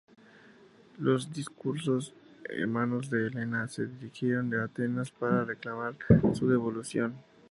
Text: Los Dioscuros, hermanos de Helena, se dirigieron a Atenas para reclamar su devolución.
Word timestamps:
Los 0.97 1.31
Dioscuros, 1.31 2.15
hermanos 2.45 3.11
de 3.11 3.27
Helena, 3.27 3.67
se 3.67 3.85
dirigieron 3.85 4.51
a 4.55 4.63
Atenas 4.63 5.11
para 5.11 5.45
reclamar 5.45 5.93
su 6.33 6.49
devolución. 6.49 7.13